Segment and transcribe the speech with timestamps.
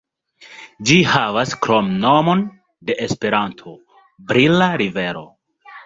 [0.89, 2.43] Ĝi havas kromnomon
[2.91, 3.79] de Esperanto,
[4.33, 5.29] "Brila Rivero".